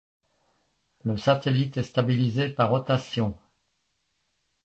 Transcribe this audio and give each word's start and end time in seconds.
Le 1.03 1.15
satellite 1.15 1.77
est 1.77 1.83
stabilisé 1.83 2.49
par 2.49 2.71
rotation. 2.71 3.37